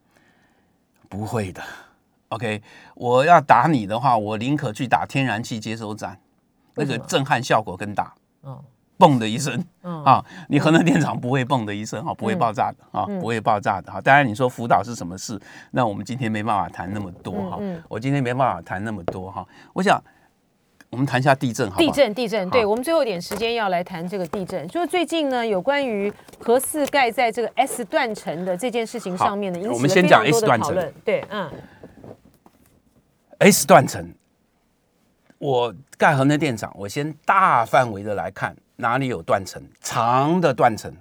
[1.09, 1.61] 不会的。
[2.29, 2.63] OK，
[2.95, 6.19] 我要打你的话，我宁可去打天然气接收站，
[6.75, 8.13] 那个震撼效果更大。
[8.43, 8.63] 哦
[8.99, 10.25] 嘣的一声嗯啊！
[10.49, 14.01] 你核能电厂不会嘣的一声哈，不会爆炸的啊，嗯不会爆炸的哈。
[14.01, 17.83] 当然你说福岛是什么事，那我们今天没办法谈那么多哈嗯嗯。
[17.89, 19.47] 我今天没办法谈那么多哈。
[19.73, 20.03] 我想
[20.91, 21.79] 我们谈一下地震好？
[21.79, 30.75] 地震，地震，对我们最后一点时间要来谈这个地震，就是最近呢，有关于核四盖在这个 S 断层的这件事情上面呢，好引起我们先讲 S 断层。
[31.05, 31.49] 对，嗯
[33.39, 34.13] S 断层，
[35.39, 40.93] 我盖恒的电厂，我先大范围的来看哪里有断层，长的断层。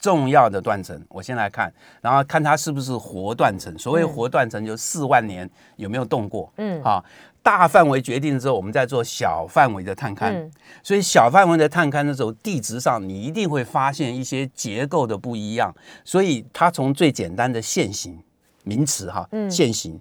[0.00, 3.74] 重要的断层，我先来看，然后看它是不是活断层。
[3.78, 6.52] 所谓活断层，就四万年有没有动过？
[6.58, 7.02] 嗯啊，
[7.42, 10.30] 大范围决定之后，我们再做小范围的探勘。
[10.30, 10.52] 嗯
[10.82, 15.74] 所以小范围的探勘的时候，地质上你一定会发现一些结构的不一样。
[16.04, 18.22] 所以它从最简单的线形
[18.62, 19.98] 名词哈，嗯线形，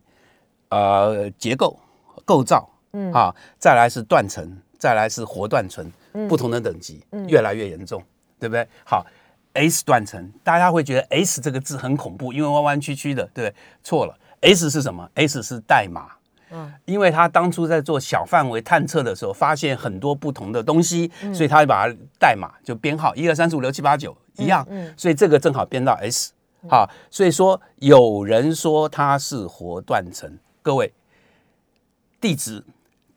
[0.68, 1.80] 呃，结构
[2.26, 5.92] 构造，嗯啊，再来是断层，再来是活断层，
[6.28, 8.04] 不同的等级越来越严重，
[8.40, 8.68] 对不对？
[8.86, 9.06] 好
[9.54, 13.56] ，S 断层，大家会觉得 S 这个字很恐怖，因为弯弯曲曲的，对不对？
[13.84, 16.08] 错了，S 是什么？S 是代码。
[16.56, 24.64] 嗯，因为他当初在做小范围探测的时候，发现很多不同的东西，所以他就把它代码就编号一二三四五六七八九一样，
[24.96, 26.32] 所以这个正好编到 S。
[26.70, 30.94] 好，所以说有人说它是活断层，各位
[32.24, 32.64] 地质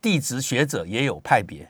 [0.02, 1.68] 地质学者也有派别。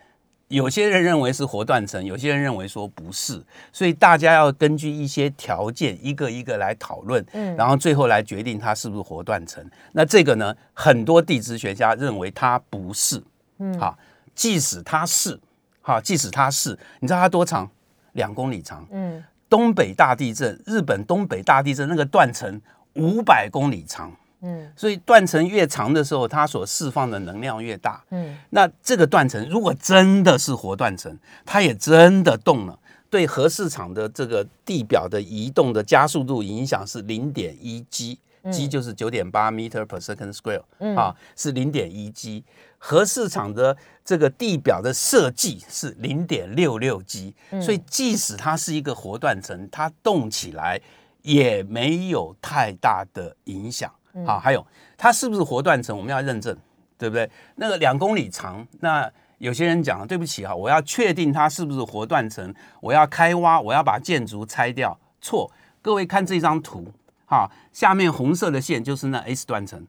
[0.49, 9.63] 有些人认为是活断层，有些人认为说不是，所以大家要根据一些条件一个一个来讨论，嗯，然后最后来决定它是不是活断层。
[9.93, 13.23] 那这个呢，很多地质学家认为它不是，
[13.59, 13.99] 嗯，好，
[14.35, 15.39] 即使它是，
[15.83, 17.71] 好，即使它是，你知道它多长？
[18.13, 22.59] 两公里长，嗯，东北大地震，日本东北大地震那个断层
[22.95, 24.11] 五百公里长。
[24.47, 28.05] 嗯，所以断层越长的时候，它所释放的能量越大。
[28.11, 32.79] 嗯，那这个断层如果真的是活断层，它也真的动了，
[33.11, 40.63] 对核市场的这个地表的移动的加速度影响是零点一 g，g 就是九点八 meter per second square，
[40.97, 42.45] 啊，是零点一 g。
[42.79, 50.81] 核市场的这个地表的设计是零点六六 g，所以即使它是一个活断层，它动起来
[51.23, 53.91] 也没有太大的影响。
[54.25, 54.65] 好，还有
[54.97, 55.97] 它是不是活断层？
[55.97, 56.57] 我们要认证，
[56.97, 57.29] 对不对？
[57.57, 64.99] 那个两公里长，那有些人讲，对不起啊，我要确定它是不是活断层，我要开挖，我要把建筑拆掉。
[65.21, 65.51] 错，
[65.83, 66.87] 各位看这张图，
[67.27, 69.87] 哈，下面红色的线就是那 S 断层。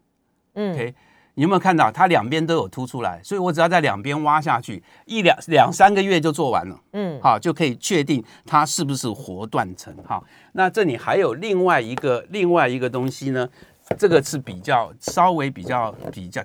[0.56, 0.94] 嗯，OK，
[1.36, 3.22] 你有没有看到它两边都有凸出来？
[3.24, 6.78] 所以我只要在两边挖下去，一两两三个月就做完了。
[6.94, 9.96] 嗯，好，就可以确定它是不是活断层。
[10.06, 13.48] 好，那这里还有另外一个另外一个东西呢？
[13.98, 16.44] 这个是比较稍微比较比较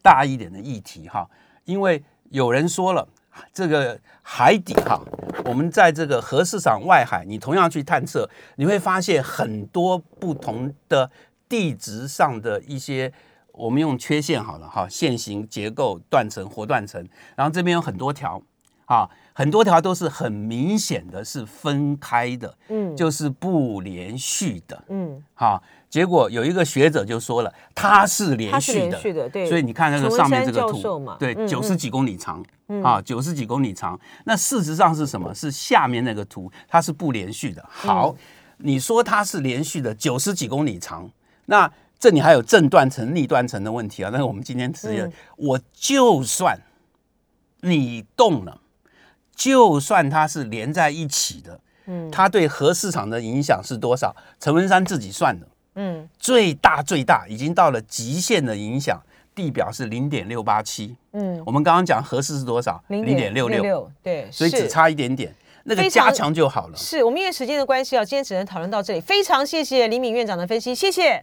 [0.00, 1.28] 大一点的议题哈，
[1.64, 3.06] 因为有人说了，
[3.52, 5.00] 这个海底哈，
[5.44, 11.10] 我们在这个核市场外海，你同样去探测，你会发现很多不同的
[11.48, 13.12] 地质上的一些，
[13.52, 17.06] 我们用缺陷好了哈，线形结构断层活断层，
[17.36, 18.42] 然后这边有很多条
[18.86, 19.08] 啊。
[19.34, 32.44] 很多条都是很明显的是分开的，嗯，就是不连续的，嗯，好，结果有一个学者就说了，它是连续的，对，所以你看那个上面这个图，对，九十几公里长，
[32.84, 35.34] 啊，九十几公里长，那事实上是什么？
[35.34, 37.64] 是下面那个图，它是不连续的。
[37.70, 38.14] 好，
[38.58, 41.10] 你说它是连续的，九十几公里长，
[41.46, 44.10] 那这里还有正断层、逆断层的问题啊。
[44.12, 46.60] 那是我们今天实验，我就算
[47.62, 48.58] 你动了。
[49.34, 54.14] 就算它是连在一起的，嗯，它对核市场的影响是多少？
[54.38, 59.00] 陈文山自己算的，嗯，最大最大已经到了极限的影响，
[59.34, 62.82] 地表是零点六八七，嗯，我们刚刚讲核市是多少？
[62.88, 66.76] 零点六六，对，所以只差一点点，那个加强就好了。
[66.76, 69.00] 是我们因为时间的关系啊，今天只能讨论到这里。
[69.00, 71.20] 非常谢谢李敏院长的分析，谢谢。